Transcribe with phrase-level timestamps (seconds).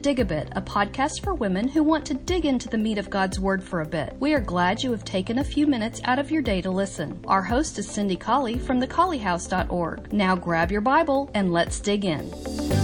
[0.00, 3.10] Dig a Bit, a podcast for women who want to dig into the meat of
[3.10, 4.16] God's Word for a bit.
[4.18, 7.22] We are glad you have taken a few minutes out of your day to listen.
[7.26, 10.12] Our host is Cindy Colley from thecolleyhouse.org.
[10.12, 12.79] Now grab your Bible and let's dig in.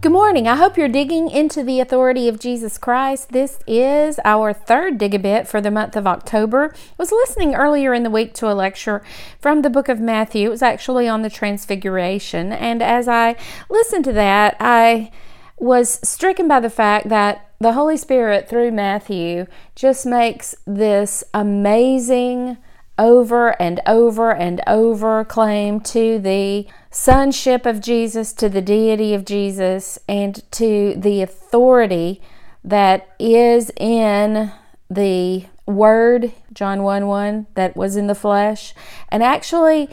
[0.00, 0.46] Good morning.
[0.46, 3.32] I hope you're digging into the authority of Jesus Christ.
[3.32, 6.72] This is our third dig a bit for the month of October.
[6.72, 9.02] I was listening earlier in the week to a lecture
[9.40, 10.46] from the book of Matthew.
[10.46, 12.52] It was actually on the Transfiguration.
[12.52, 13.34] And as I
[13.68, 15.10] listened to that, I
[15.56, 22.56] was stricken by the fact that the Holy Spirit, through Matthew, just makes this amazing
[22.98, 29.24] over and over and over claim to the sonship of Jesus, to the deity of
[29.24, 32.20] Jesus, and to the authority
[32.64, 34.52] that is in
[34.90, 38.74] the Word, John 1 1, that was in the flesh.
[39.10, 39.88] And actually,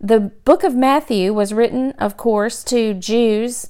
[0.00, 3.68] the book of Matthew was written, of course, to Jews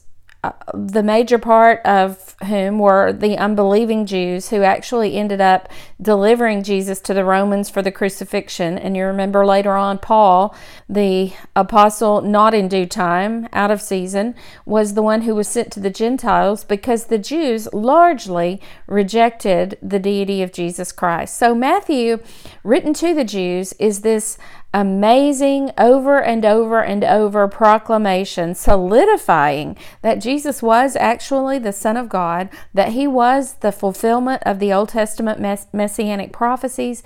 [0.73, 5.69] the major part of whom were the unbelieving Jews who actually ended up
[6.01, 8.79] delivering Jesus to the Romans for the crucifixion.
[8.79, 10.55] And you remember later on, Paul,
[10.89, 15.71] the apostle, not in due time, out of season, was the one who was sent
[15.73, 21.37] to the Gentiles because the Jews largely rejected the deity of Jesus Christ.
[21.37, 22.19] So, Matthew,
[22.65, 24.39] written to the Jews, is this
[24.73, 32.09] amazing over and over and over proclamation solidifying that Jesus was actually the Son of
[32.09, 37.03] God, that he was the fulfillment of the Old Testament mess- messianic prophecies,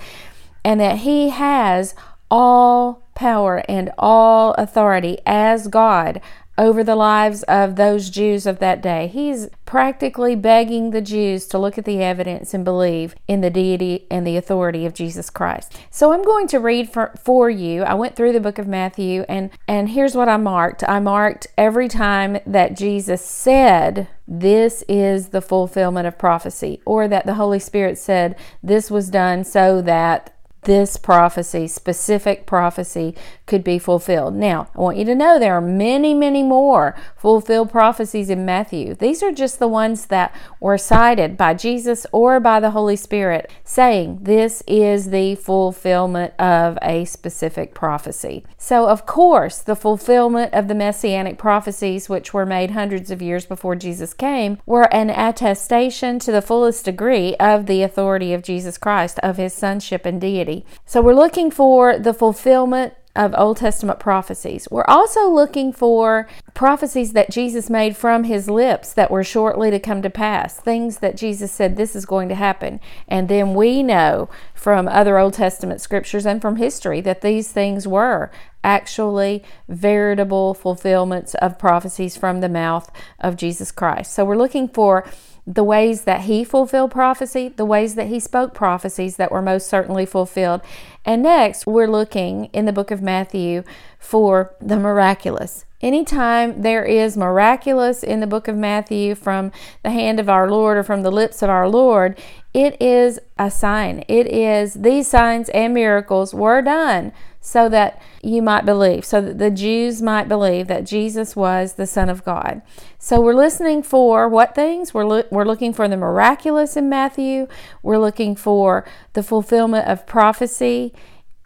[0.65, 1.95] and that he has
[2.31, 6.21] all power and all authority as God
[6.57, 9.09] over the lives of those Jews of that day.
[9.09, 14.07] He's practically begging the Jews to look at the evidence and believe in the deity
[14.11, 15.77] and the authority of Jesus Christ.
[15.91, 17.83] So I'm going to read for, for you.
[17.83, 20.85] I went through the book of Matthew and and here's what I marked.
[20.89, 27.27] I marked every time that Jesus said this is the fulfillment of prophecy or that
[27.27, 30.34] the Holy Spirit said this was done so that
[30.65, 33.15] this prophecy, specific prophecy,
[33.47, 34.35] could be fulfilled.
[34.35, 38.95] Now, I want you to know there are many, many more fulfilled prophecies in Matthew.
[38.95, 43.51] These are just the ones that were cited by Jesus or by the Holy Spirit,
[43.63, 48.45] saying this is the fulfillment of a specific prophecy.
[48.57, 53.45] So, of course, the fulfillment of the messianic prophecies, which were made hundreds of years
[53.45, 58.79] before Jesus came, were an attestation to the fullest degree of the authority of Jesus
[58.79, 60.54] Christ, of his sonship and deity.
[60.85, 64.67] So we're looking for the fulfillment of Old Testament prophecies.
[64.71, 69.79] We're also looking for prophecies that Jesus made from his lips that were shortly to
[69.79, 72.81] come to pass, things that Jesus said this is going to happen.
[73.07, 77.87] And then we know from other Old Testament scriptures and from history that these things
[77.87, 78.33] were
[78.65, 82.91] actually veritable fulfillments of prophecies from the mouth
[83.21, 84.13] of Jesus Christ.
[84.13, 85.07] So we're looking for
[85.47, 89.69] the ways that he fulfilled prophecy, the ways that he spoke prophecies that were most
[89.69, 90.63] certainly fulfilled.
[91.05, 93.63] And next, we're looking in the book of Matthew
[93.99, 95.67] for the miraculous.
[95.85, 99.53] Anytime there is miraculous in the book of Matthew from
[99.83, 102.19] the hand of our Lord or from the lips of our Lord,
[102.55, 104.03] it is a sign.
[104.09, 109.37] It is these signs and miracles were done so that you might believe, so that
[109.37, 112.63] the Jews might believe that Jesus was the Son of God.
[112.99, 114.95] So we're listening for what things?
[114.95, 117.47] We're, lo- we're looking for the miraculous in Matthew,
[117.83, 120.95] we're looking for the fulfillment of prophecy.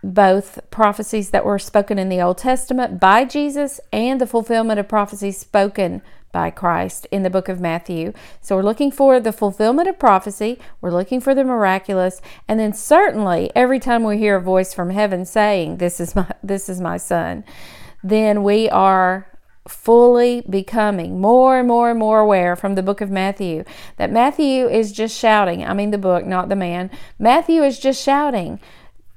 [0.03, 4.89] Both prophecies that were spoken in the Old Testament by Jesus and the fulfillment of
[4.89, 8.13] prophecies spoken by Christ in the book of Matthew.
[8.41, 12.73] So we're looking for the fulfillment of prophecy, we're looking for the miraculous, and then
[12.73, 16.81] certainly every time we hear a voice from heaven saying, "This is my this is
[16.81, 17.45] my son,"
[18.03, 19.27] then we are
[19.67, 23.65] fully becoming more and more and more aware from the book of Matthew
[23.97, 25.65] that Matthew is just shouting.
[25.65, 26.91] I mean, the book, not the man.
[27.19, 28.61] Matthew is just shouting,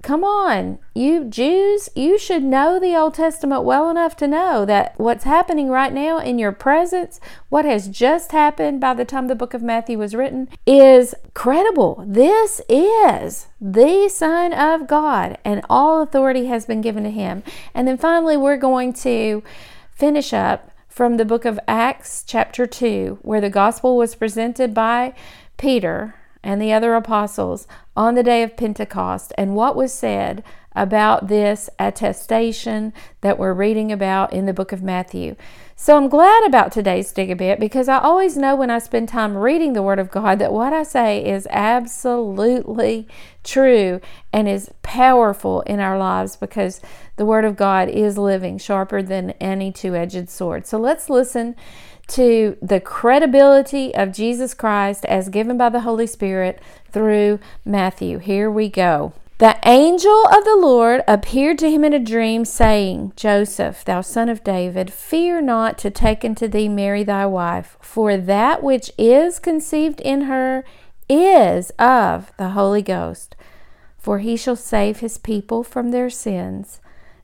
[0.01, 4.95] Come on, you Jews, you should know the Old Testament well enough to know that
[4.97, 9.35] what's happening right now in your presence, what has just happened by the time the
[9.35, 12.03] book of Matthew was written, is credible.
[12.07, 17.43] This is the Son of God, and all authority has been given to him.
[17.75, 19.43] And then finally, we're going to
[19.91, 25.13] finish up from the book of Acts, chapter 2, where the gospel was presented by
[25.57, 30.43] Peter and the other apostles on the day of Pentecost and what was said
[30.73, 35.35] about this attestation that we're reading about in the book of Matthew.
[35.75, 39.09] So I'm glad about today's dig a bit because I always know when I spend
[39.09, 43.07] time reading the Word of God that what I say is absolutely
[43.43, 43.99] true
[44.31, 46.81] and is powerful in our lives because
[47.15, 50.67] the Word of God is living, sharper than any two edged sword.
[50.67, 51.55] So let's listen
[52.07, 56.61] to the credibility of Jesus Christ as given by the Holy Spirit
[56.91, 58.17] through Matthew.
[58.17, 59.13] Here we go.
[59.37, 64.29] The angel of the Lord appeared to him in a dream, saying, Joseph, thou son
[64.29, 69.39] of David, fear not to take unto thee Mary thy wife, for that which is
[69.39, 70.63] conceived in her
[71.09, 73.35] is of the Holy Ghost.
[73.97, 76.80] For he shall save his people from their sins.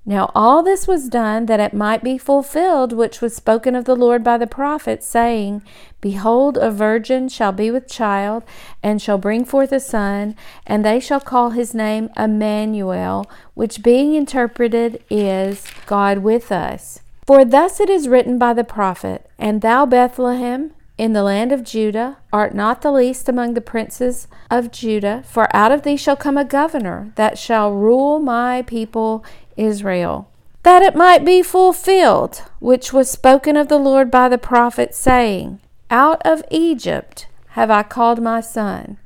[0.10, 3.96] Now all this was done that it might be fulfilled which was spoken of the
[3.96, 5.64] Lord by the prophet, saying,
[6.00, 8.44] Behold, a virgin shall be with child,
[8.82, 14.14] and shall bring forth a son, and they shall call his name Emmanuel, which being
[14.14, 17.02] interpreted is God with us.
[17.26, 21.66] For thus it is written by the prophet, And thou, Bethlehem, in the land of
[21.66, 26.16] Judah, art not the least among the princes of Judah, for out of thee shall
[26.16, 29.26] come a governor that shall rule my people
[29.58, 30.30] Israel,
[30.64, 35.60] that it might be fulfilled, which was spoken of the Lord by the prophet, saying,
[35.90, 38.98] Out of Egypt have I called my son.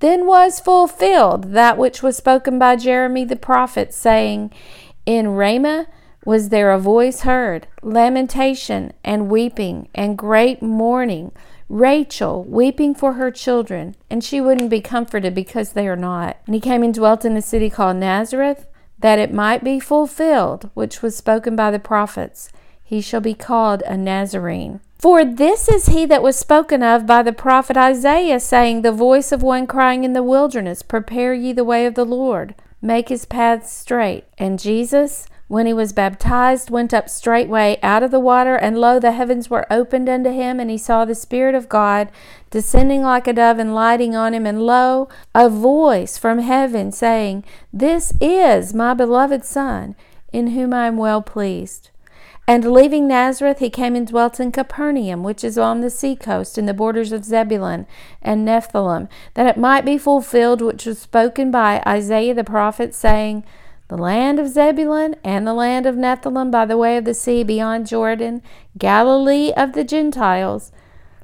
[0.00, 4.52] Then was fulfilled that which was spoken by Jeremy the prophet, saying,
[5.06, 5.86] In Ramah
[6.24, 11.32] was there a voice heard, lamentation and weeping and great mourning.
[11.68, 16.36] Rachel weeping for her children, and she wouldn't be comforted because they are not.
[16.46, 18.66] And he came and dwelt in a city called Nazareth
[19.04, 22.48] that it might be fulfilled which was spoken by the prophets,
[22.82, 24.80] he shall be called a Nazarene.
[24.98, 29.30] For this is he that was spoken of by the prophet Isaiah, saying, The voice
[29.30, 33.26] of one crying in the wilderness, Prepare ye the way of the Lord, make his
[33.26, 34.24] paths straight.
[34.38, 38.98] And Jesus, when he was baptized, went up straightway out of the water, and lo,
[38.98, 42.10] the heavens were opened unto him, and he saw the Spirit of God
[42.50, 44.46] descending like a dove and lighting on him.
[44.46, 49.94] And lo, a voice from heaven saying, This is my beloved Son,
[50.32, 51.90] in whom I am well pleased.
[52.46, 56.58] And leaving Nazareth, he came and dwelt in Capernaum, which is on the sea coast,
[56.58, 57.86] in the borders of Zebulun
[58.20, 63.44] and Nephthalim, that it might be fulfilled which was spoken by Isaiah the prophet, saying,
[63.88, 67.42] the land of Zebulun and the land of Nephthalim by the way of the sea
[67.42, 68.42] beyond Jordan,
[68.78, 70.72] Galilee of the Gentiles.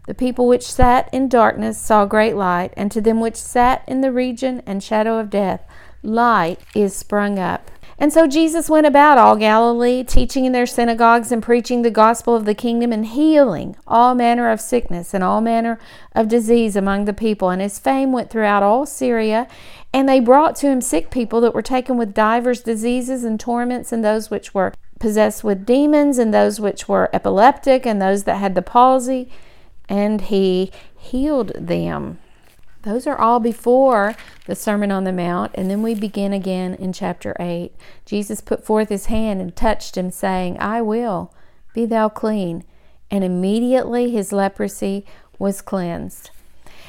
[0.06, 4.00] The people which sat in darkness saw great light, and to them which sat in
[4.00, 5.64] the region and shadow of death,
[6.02, 7.70] light is sprung up.
[8.00, 12.34] And so Jesus went about all Galilee, teaching in their synagogues and preaching the gospel
[12.34, 15.78] of the kingdom and healing all manner of sickness and all manner
[16.14, 17.50] of disease among the people.
[17.50, 19.46] And his fame went throughout all Syria.
[19.92, 23.92] And they brought to him sick people that were taken with divers diseases and torments,
[23.92, 28.36] and those which were possessed with demons, and those which were epileptic, and those that
[28.36, 29.30] had the palsy.
[29.90, 32.18] And he healed them.
[32.82, 34.14] Those are all before
[34.46, 35.52] the Sermon on the Mount.
[35.54, 37.72] And then we begin again in chapter 8.
[38.06, 41.34] Jesus put forth his hand and touched him, saying, I will,
[41.74, 42.64] be thou clean.
[43.10, 45.04] And immediately his leprosy
[45.38, 46.30] was cleansed.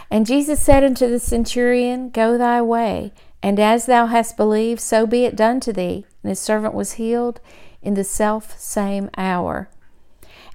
[0.09, 5.07] And Jesus said unto the centurion, Go thy way, and as thou hast believed, so
[5.07, 6.05] be it done to thee.
[6.21, 7.39] And his servant was healed
[7.81, 9.69] in the self same hour.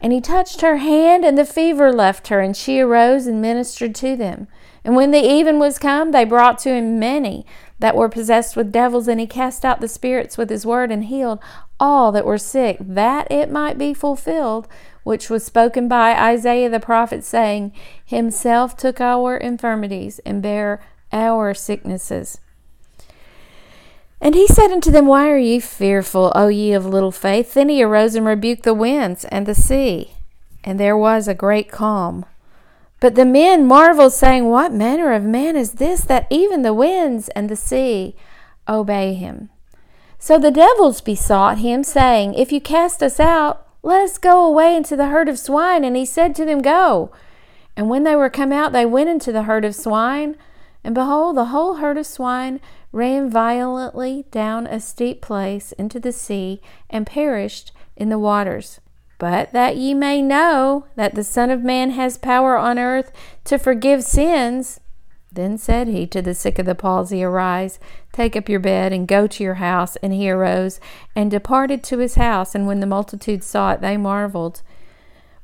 [0.00, 3.94] And he touched her hand, and the fever left her, and she arose and ministered
[3.96, 4.46] to them.
[4.86, 7.44] And when the even was come, they brought to him many
[7.80, 11.06] that were possessed with devils, and he cast out the spirits with his word and
[11.06, 11.40] healed
[11.80, 14.68] all that were sick, that it might be fulfilled,
[15.02, 17.72] which was spoken by Isaiah the prophet, saying,
[18.04, 20.80] Himself took our infirmities and bare
[21.12, 22.38] our sicknesses.
[24.20, 27.54] And he said unto them, Why are ye fearful, O ye of little faith?
[27.54, 30.12] Then he arose and rebuked the winds and the sea,
[30.62, 32.24] and there was a great calm.
[33.00, 37.28] But the men marveled, saying, What manner of man is this that even the winds
[37.30, 38.16] and the sea
[38.68, 39.50] obey him?
[40.18, 44.74] So the devils besought him, saying, If you cast us out, let us go away
[44.74, 45.84] into the herd of swine.
[45.84, 47.12] And he said to them, Go.
[47.76, 50.36] And when they were come out, they went into the herd of swine.
[50.82, 52.60] And behold, the whole herd of swine
[52.92, 58.80] ran violently down a steep place into the sea and perished in the waters.
[59.18, 63.12] But that ye may know that the Son of Man has power on earth
[63.44, 64.80] to forgive sins.
[65.32, 67.78] Then said he to the sick of the palsy, Arise,
[68.12, 69.96] take up your bed, and go to your house.
[69.96, 70.80] And he arose
[71.14, 72.54] and departed to his house.
[72.54, 74.62] And when the multitude saw it, they marveled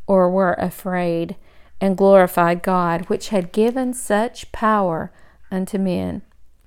[0.06, 1.36] or were afraid,
[1.80, 5.12] and glorified God, which had given such power
[5.50, 6.22] unto men.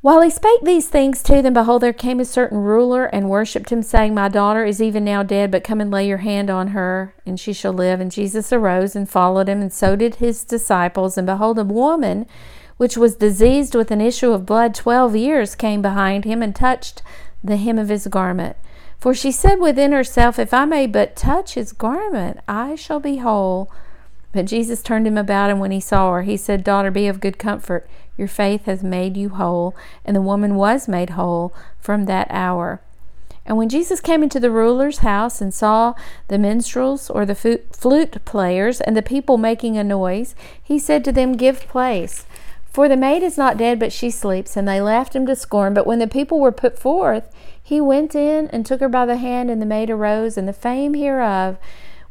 [0.06, 3.72] While he spake these things to them, behold, there came a certain ruler and worshipped
[3.72, 6.68] him, saying, My daughter is even now dead, but come and lay your hand on
[6.68, 8.00] her, and she shall live.
[8.00, 11.18] And Jesus arose and followed him, and so did his disciples.
[11.18, 12.28] And behold, a woman
[12.78, 17.02] which was diseased with an issue of blood twelve years came behind him and touched
[17.44, 18.58] the hem of his garment.
[19.00, 23.18] For she said within herself, If I may but touch his garment, I shall be
[23.18, 23.72] whole.
[24.34, 27.20] But Jesus turned him about, and when he saw her, he said, Daughter, be of
[27.20, 27.90] good comfort.
[28.18, 29.76] Your faith hath made you whole.
[30.04, 32.82] And the woman was made whole from that hour.
[33.46, 35.94] And when Jesus came into the ruler's house and saw
[36.30, 41.12] the minstrels or the flute players and the people making a noise, he said to
[41.12, 42.26] them, Give place.
[42.66, 44.58] For the maid is not dead, but she sleeps.
[44.58, 45.74] And they laughed him to scorn.
[45.74, 47.32] But when the people were put forth,
[47.62, 50.54] he went in and took her by the hand, and the maid arose, and the
[50.54, 51.58] fame hereof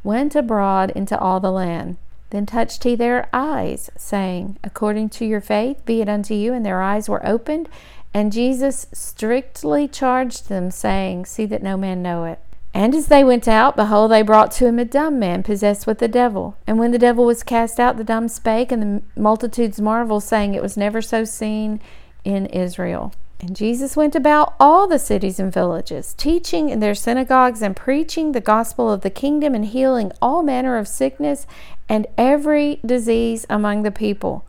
[0.03, 1.97] went abroad into all the land.
[2.35, 6.53] Then touched he their eyes, saying, According to your faith, be it unto you.
[6.53, 7.69] And their eyes were opened.
[8.13, 12.41] And Jesus strictly charged them, saying, See that no man know it.
[12.75, 16.01] And as they went out, behold, they brought to him a dumb man possessed with
[16.01, 16.57] the devil.
[16.67, 20.55] And when the devil was cast out, the dumb spake, and the multitudes marveled, saying,
[20.55, 21.81] It was never so seen
[22.25, 23.13] in Israel.
[23.41, 28.33] And Jesus went about all the cities and villages, teaching in their synagogues and preaching
[28.33, 31.47] the gospel of the kingdom and healing all manner of sickness
[31.89, 34.45] and every disease among the people.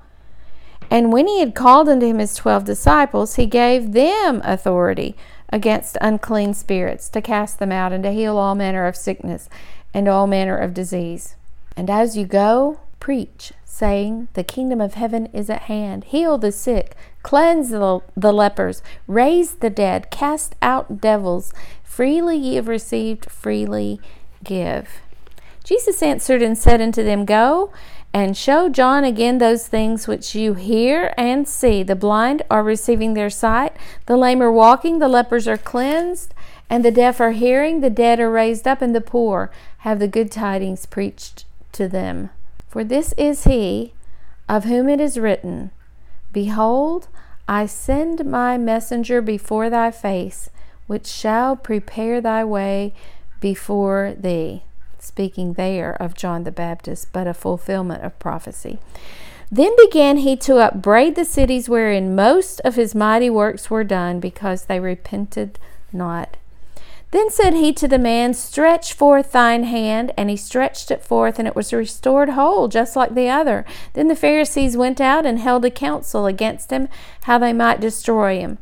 [0.89, 5.15] And when he had called unto him his twelve disciples, he gave them authority
[5.49, 9.49] against unclean spirits to cast them out and to heal all manner of sickness
[9.93, 11.35] and all manner of disease.
[11.75, 16.05] And as you go, preach, saying, The kingdom of heaven is at hand.
[16.05, 21.53] Heal the sick, cleanse the, the lepers, raise the dead, cast out devils.
[21.83, 23.99] Freely ye have received, freely
[24.43, 25.01] give.
[25.65, 27.73] Jesus answered and said unto them, Go
[28.13, 31.81] and show John again those things which you hear and see.
[31.81, 36.35] The blind are receiving their sight, the lame are walking, the lepers are cleansed,
[36.69, 40.07] and the deaf are hearing, the dead are raised up, and the poor have the
[40.07, 42.29] good tidings preached to them.
[42.67, 43.93] For this is he
[44.47, 45.71] of whom it is written,
[46.31, 47.07] Behold,
[47.47, 50.51] I send my messenger before thy face,
[50.85, 52.93] which shall prepare thy way
[53.39, 54.61] before thee
[55.05, 58.79] speaking there of John the Baptist, but a fulfillment of prophecy.
[59.51, 64.19] Then began he to upbraid the cities wherein most of his mighty works were done,
[64.19, 65.59] because they repented
[65.93, 66.37] not.
[67.11, 70.11] Then said he to the man, Stretch forth thine hand.
[70.17, 73.63] And he stretched it forth, and it was restored whole, just like the other.
[73.93, 76.89] Then the Pharisees went out and held a council against him,
[77.23, 78.57] how they might destroy him.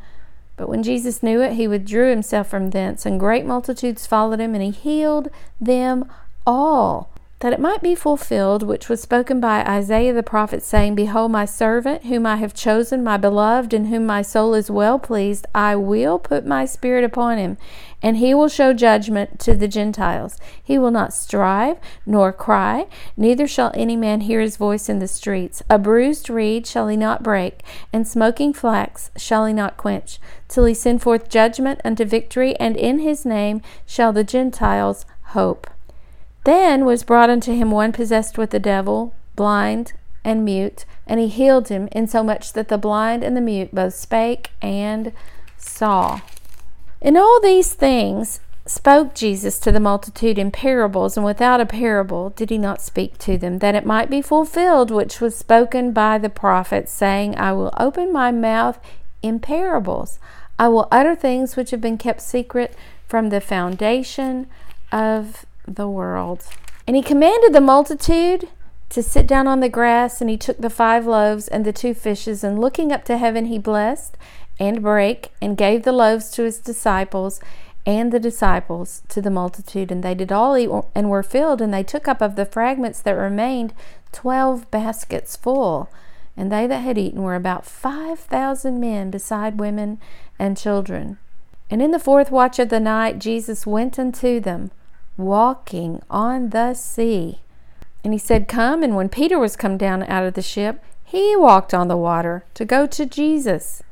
[0.55, 4.53] But when Jesus knew it, he withdrew himself from thence, and great multitudes followed him,
[4.53, 6.05] and he healed them
[6.45, 7.09] all,
[7.43, 11.43] that it might be fulfilled which was spoken by Isaiah the prophet, saying, Behold, my
[11.43, 15.75] servant, whom I have chosen, my beloved, in whom my soul is well pleased, I
[15.75, 17.57] will put my spirit upon him,
[18.01, 20.37] and he will show judgment to the Gentiles.
[20.63, 25.07] He will not strive, nor cry, neither shall any man hear his voice in the
[25.09, 25.61] streets.
[25.69, 30.63] A bruised reed shall he not break, and smoking flax shall he not quench, till
[30.63, 35.67] he send forth judgment unto victory, and in his name shall the Gentiles hope.
[36.43, 41.27] Then was brought unto him one possessed with the devil, blind and mute, and he
[41.27, 45.13] healed him, insomuch that the blind and the mute both spake and
[45.57, 46.21] saw.
[47.01, 52.29] In all these things spoke Jesus to the multitude in parables, and without a parable
[52.29, 56.17] did he not speak to them, that it might be fulfilled which was spoken by
[56.17, 58.79] the prophet, saying, I will open my mouth
[59.21, 60.19] in parables.
[60.57, 62.75] I will utter things which have been kept secret
[63.07, 64.47] from the foundation
[64.91, 66.43] of the world.
[66.85, 68.49] And he commanded the multitude
[68.89, 71.93] to sit down on the grass, and he took the five loaves and the two
[71.93, 74.17] fishes, and looking up to heaven, he blessed
[74.59, 77.39] and brake and gave the loaves to his disciples,
[77.85, 79.91] and the disciples to the multitude.
[79.91, 83.01] And they did all eat and were filled, and they took up of the fragments
[83.01, 83.73] that remained
[84.11, 85.89] twelve baskets full.
[86.37, 89.99] And they that had eaten were about five thousand men, beside women
[90.37, 91.17] and children.
[91.69, 94.71] And in the fourth watch of the night, Jesus went unto them
[95.17, 97.39] walking on the sea.
[98.03, 98.83] And he said, Come.
[98.83, 102.43] And when Peter was come down out of the ship, he walked on the water
[102.55, 103.83] to go to Jesus.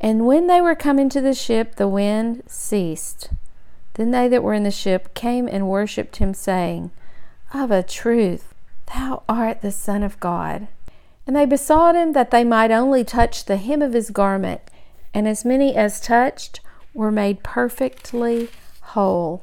[0.00, 3.30] And when they were come into the ship, the wind ceased.
[3.94, 6.90] Then they that were in the ship came and worshipped him, saying,
[7.54, 8.54] Of a truth,
[8.94, 10.68] thou art the Son of God.
[11.26, 14.60] And they besought him that they might only touch the hem of his garment.
[15.14, 16.60] And as many as touched
[16.92, 18.48] were made perfectly
[18.80, 19.42] whole.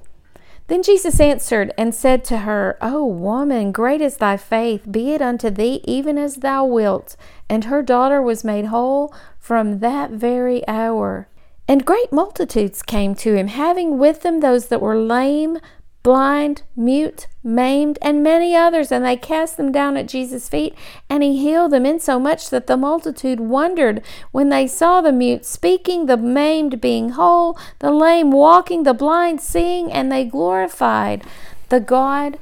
[0.68, 5.22] Then Jesus answered and said to her, O woman, great is thy faith, be it
[5.22, 7.16] unto thee even as thou wilt.
[7.50, 11.28] And her daughter was made whole from that very hour.
[11.68, 15.60] And great multitudes came to him, having with them those that were lame,
[16.04, 20.76] blind, mute, maimed, and many others, and they cast them down at Jesus' feet,
[21.10, 26.06] and he healed them, insomuch that the multitude wondered when they saw the mute speaking,
[26.06, 31.24] the maimed being whole, the lame walking, the blind seeing, and they glorified
[31.70, 32.38] the God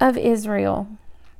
[0.00, 0.88] of Israel.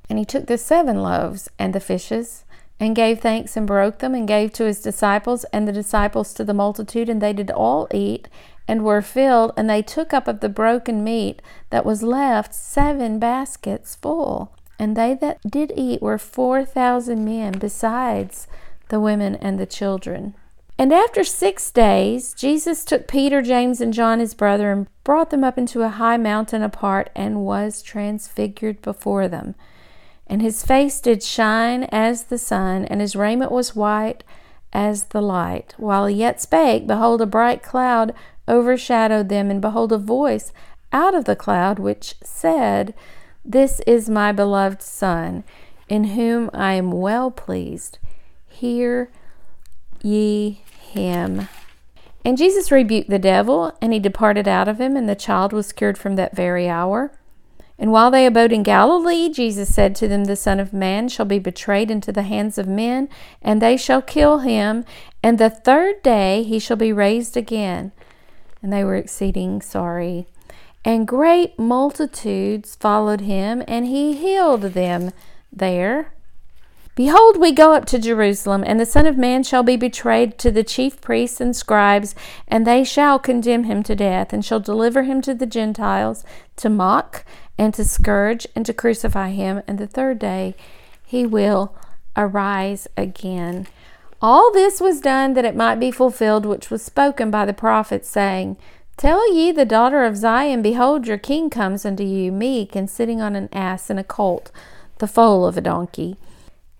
[0.08, 2.44] And he took the seven loaves and the fishes,
[2.78, 6.44] and gave thanks and broke them, and gave to his disciples, and the disciples to
[6.44, 8.28] the multitude, and they did all eat
[8.66, 13.18] and were filled, and they took up of the broken meat that was left seven
[13.18, 14.56] baskets full.
[14.78, 18.48] And they that did eat were four thousand men, besides
[18.88, 20.34] the women and the children.
[20.76, 25.44] And after six days, Jesus took Peter, James, and John his brother, and brought them
[25.44, 29.54] up into a high mountain apart, and was transfigured before them.
[30.26, 34.24] And his face did shine as the sun, and his raiment was white
[34.72, 35.74] as the light.
[35.76, 38.12] While he yet spake, behold, a bright cloud
[38.48, 40.52] overshadowed them, and behold, a voice
[40.92, 42.94] out of the cloud which said,
[43.44, 45.44] This is my beloved Son,
[45.88, 47.98] in whom I am well pleased.
[48.48, 49.10] Hear
[50.02, 51.48] ye him.
[52.24, 55.72] And Jesus rebuked the devil, and he departed out of him, and the child was
[55.72, 57.12] cured from that very hour.
[57.76, 61.26] And while they abode in Galilee, Jesus said to them, The Son of Man shall
[61.26, 63.08] be betrayed into the hands of men,
[63.42, 64.84] and they shall kill him,
[65.22, 67.92] and the third day he shall be raised again
[68.64, 70.26] and they were exceeding sorry.
[70.86, 75.12] And great multitudes followed him, and he healed them
[75.52, 76.14] there.
[76.94, 80.50] Behold, we go up to Jerusalem, and the Son of Man shall be betrayed to
[80.50, 82.14] the chief priests and scribes,
[82.48, 86.24] and they shall condemn him to death, and shall deliver him to the Gentiles
[86.56, 87.26] to mock,
[87.58, 90.54] and to scourge, and to crucify him, and the third day
[91.04, 91.76] he will
[92.16, 93.66] arise again.
[94.26, 98.06] All this was done that it might be fulfilled which was spoken by the prophet,
[98.06, 98.56] saying,
[98.96, 103.20] Tell ye the daughter of Zion, Behold, your king comes unto you, meek, and sitting
[103.20, 104.50] on an ass and a colt,
[104.96, 106.16] the foal of a donkey.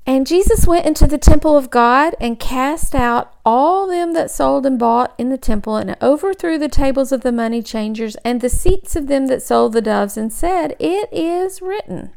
[0.06, 4.64] And Jesus went into the temple of God and cast out all them that sold
[4.64, 8.48] and bought in the temple, and overthrew the tables of the money changers and the
[8.48, 12.12] seats of them that sold the doves, and said, It is written,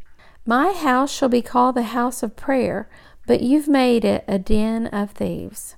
[0.46, 2.88] My house shall be called the house of prayer
[3.28, 5.76] but you've made it a den of thieves.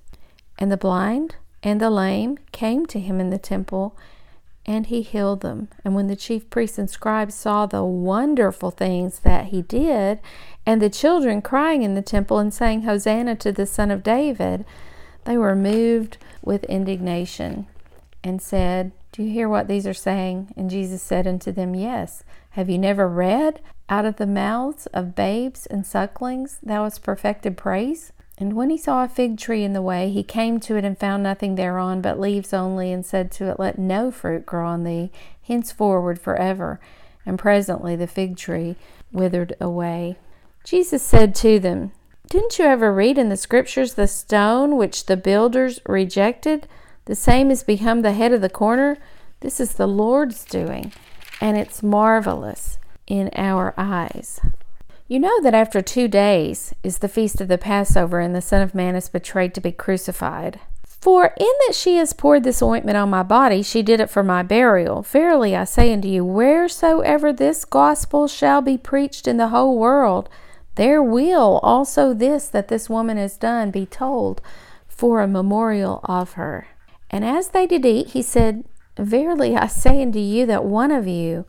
[0.57, 3.97] And the blind and the lame came to him in the temple,
[4.65, 5.67] and he healed them.
[5.83, 10.19] And when the chief priests and scribes saw the wonderful things that he did,
[10.65, 14.63] and the children crying in the temple and saying, Hosanna to the Son of David,
[15.25, 17.67] they were moved with indignation
[18.23, 20.53] and said, Do you hear what these are saying?
[20.55, 22.23] And Jesus said unto them, Yes.
[22.59, 23.61] Have you never read?
[23.87, 28.11] Out of the mouths of babes and sucklings thou hast perfected praise?
[28.37, 30.97] And when he saw a fig tree in the way, he came to it and
[30.97, 34.83] found nothing thereon but leaves only, and said to it, Let no fruit grow on
[34.83, 35.09] thee
[35.41, 36.81] henceforward forever.
[37.25, 38.75] And presently the fig tree
[39.13, 40.17] withered away.
[40.65, 41.93] Jesus said to them,
[42.29, 46.67] Didn't you ever read in the scriptures the stone which the builders rejected?
[47.05, 48.97] The same has become the head of the corner.
[49.39, 50.91] This is the Lord's doing
[51.41, 54.39] and it's marvelous in our eyes.
[55.07, 58.61] You know that after two days is the feast of the Passover, and the Son
[58.61, 60.59] of Man is betrayed to be crucified.
[60.85, 64.21] For in that she has poured this ointment on my body, she did it for
[64.21, 65.01] my burial.
[65.01, 70.29] Verily I say unto you, wheresoever this gospel shall be preached in the whole world,
[70.75, 74.41] there will also this that this woman has done be told
[74.87, 76.67] for a memorial of her.
[77.09, 78.65] And as they did eat, he said,
[78.99, 81.45] Verily I say unto you that one of you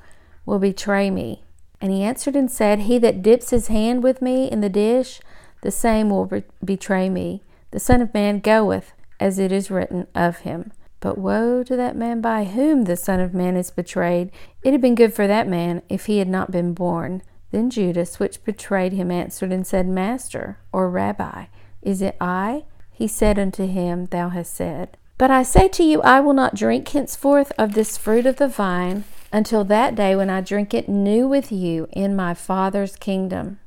[0.46, 1.42] will betray me.
[1.80, 5.20] And he answered and said, He that dips his hand with me in the dish,
[5.62, 7.42] the same will be- betray me.
[7.72, 10.72] The Son of Man goeth, as it is written of him.
[11.00, 14.30] But woe to that man by whom the Son of Man is betrayed.
[14.62, 17.22] It had been good for that man if he had not been born.
[17.50, 21.46] Then Judas, which betrayed him, answered and said, Master, or Rabbi,
[21.82, 22.64] is it I?
[22.92, 24.96] He said unto him, Thou hast said.
[25.20, 28.48] But I say to you, I will not drink henceforth of this fruit of the
[28.48, 33.58] vine until that day when I drink it new with you in my Father's kingdom.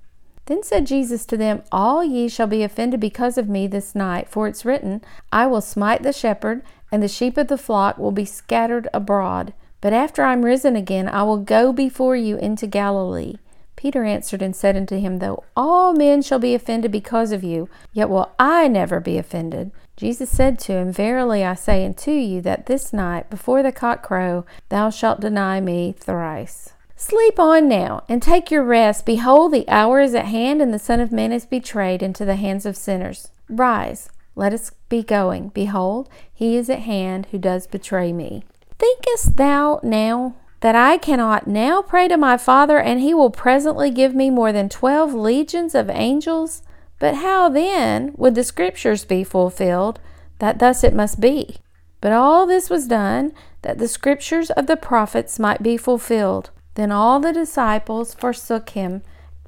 [0.48, 4.30] Then said Jesus to them, All ye shall be offended because of me this night,
[4.30, 8.12] for it's written, I will smite the shepherd, and the sheep of the flock will
[8.12, 9.54] be scattered abroad.
[9.80, 13.36] But after I am risen again, I will go before you into Galilee.
[13.76, 17.70] Peter answered and said unto him, Though all men shall be offended because of you,
[17.92, 19.72] yet will I never be offended.
[19.96, 24.02] Jesus said to him, Verily I say unto you, that this night, before the cock
[24.02, 26.74] crow, thou shalt deny me thrice.
[26.96, 29.06] Sleep on now, and take your rest.
[29.06, 32.38] Behold, the hour is at hand, and the Son of Man is betrayed into the
[32.38, 33.30] hands of sinners.
[33.50, 35.50] Rise, let us be going.
[35.50, 38.44] Behold, he is at hand who does betray me.
[38.80, 43.92] Thinkest thou now that I cannot now pray to my Father, and he will presently
[43.92, 46.64] give me more than twelve legions of angels?
[47.04, 50.00] But how then would the scriptures be fulfilled
[50.40, 51.58] that thus it must be?
[52.00, 56.52] But all this was done that the scriptures of the prophets might be fulfilled.
[56.76, 59.02] Then all the disciples forsook him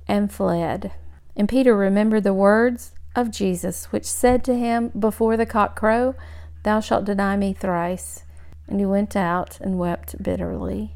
[0.05, 0.91] and fled.
[1.37, 6.13] And Peter remembered the words of Jesus, which said to him before the cock crow,
[6.63, 8.23] Thou shalt deny me thrice.
[8.67, 10.93] And he went out and wept bitterly.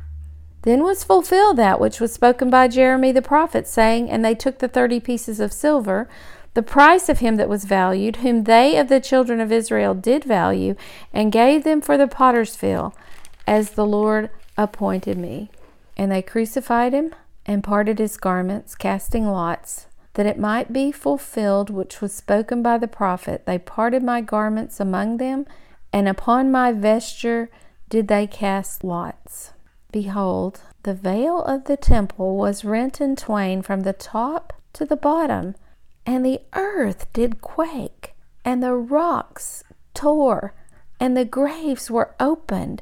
[0.64, 4.60] Then was fulfilled that which was spoken by Jeremy the prophet, saying, And they took
[4.60, 6.10] the thirty pieces of silver
[6.60, 10.26] the price of him that was valued, whom they of the children of Israel did
[10.26, 10.76] value,
[11.14, 12.92] and gave them for the potter's field,
[13.48, 15.50] as the Lord appointed me.
[15.96, 21.70] And they crucified him and parted his garments, casting lots, that it might be fulfilled
[21.70, 23.46] which was spoken by the prophet.
[23.46, 25.46] They parted my garments among them,
[25.94, 27.50] and upon my vesture
[27.88, 29.54] did they cast lots.
[29.94, 34.98] Behold, the veil of the temple was rent in twain from the top to the
[34.98, 35.56] bottom
[36.10, 40.56] and the earth did quake, and the rocks tore,
[41.00, 42.82] and the graves were opened.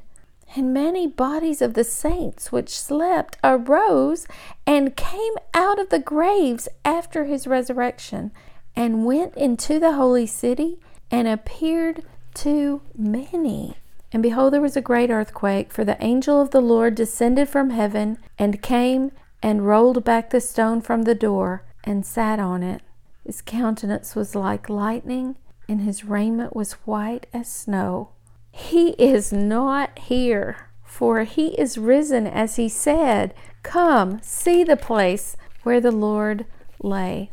[0.55, 4.27] And many bodies of the saints which slept arose
[4.65, 8.31] and came out of the graves after his resurrection,
[8.77, 10.79] and went into the holy city
[11.11, 12.03] and appeared
[12.35, 13.75] to many.
[14.13, 17.71] And behold, there was a great earthquake, for the angel of the Lord descended from
[17.71, 19.11] heaven and came
[19.43, 22.81] and rolled back the stone from the door and sat on it.
[23.27, 25.35] His countenance was like lightning,
[25.67, 28.11] and his raiment was white as snow.
[28.53, 33.33] He is not here, for he is risen as he said.
[33.63, 36.45] Come, see the place where the Lord
[36.81, 37.29] lay.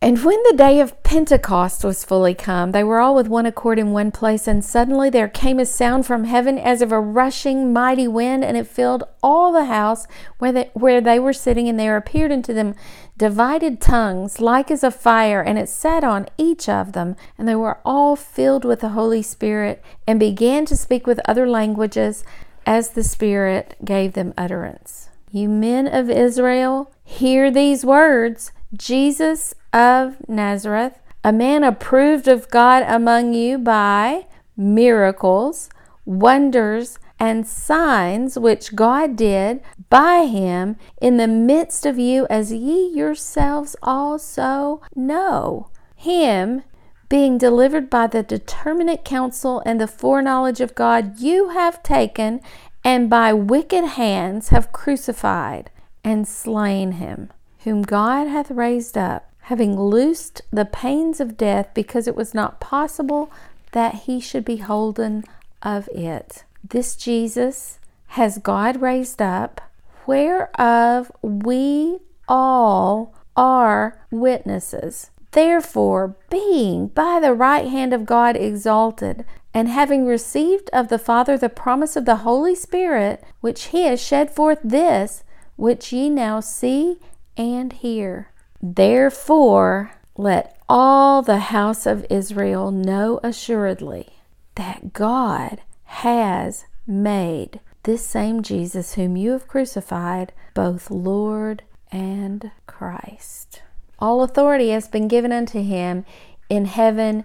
[0.00, 3.80] And when the day of Pentecost was fully come, they were all with one accord
[3.80, 7.72] in one place, and suddenly there came a sound from heaven as of a rushing
[7.72, 10.06] mighty wind, and it filled all the house
[10.38, 12.76] where they, where they were sitting, and there appeared unto them
[13.16, 17.56] divided tongues like as a fire, and it sat on each of them, and they
[17.56, 22.22] were all filled with the Holy Spirit, and began to speak with other languages
[22.64, 25.07] as the Spirit gave them utterance.
[25.30, 28.52] You men of Israel, hear these words.
[28.74, 35.70] Jesus of Nazareth, a man approved of God among you by miracles,
[36.04, 39.60] wonders, and signs which God did
[39.90, 45.68] by him in the midst of you, as ye yourselves also know.
[45.96, 46.62] Him,
[47.08, 52.40] being delivered by the determinate counsel and the foreknowledge of God, you have taken
[52.88, 55.70] and by wicked hands have crucified
[56.02, 57.30] and slain him
[57.64, 62.60] whom God hath raised up, having loosed the pains of death, because it was not
[62.60, 63.30] possible
[63.72, 65.22] that he should be holden
[65.62, 66.44] of it.
[66.66, 69.60] This Jesus has God raised up,
[70.06, 75.10] whereof we all are witnesses.
[75.32, 79.26] Therefore, being by the right hand of God exalted,
[79.58, 84.00] and having received of the Father the promise of the Holy Spirit, which he has
[84.00, 85.24] shed forth this,
[85.56, 87.00] which ye now see
[87.36, 88.30] and hear.
[88.62, 94.10] Therefore, let all the house of Israel know assuredly
[94.54, 103.62] that God has made this same Jesus, whom you have crucified, both Lord and Christ.
[103.98, 106.04] All authority has been given unto him
[106.48, 107.24] in heaven